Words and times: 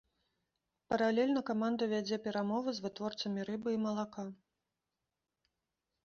Паралельна 0.91 1.41
каманда 1.49 1.83
вядзе 1.91 2.17
перамовы 2.25 2.69
з 2.77 2.85
вытворцамі 2.85 3.39
рыбы 3.49 3.69
і 3.75 3.79
малака. 3.83 4.25